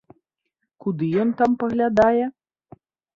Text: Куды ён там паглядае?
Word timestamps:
Куды 0.85 1.09
ён 1.23 1.29
там 1.41 1.51
паглядае? 1.65 2.23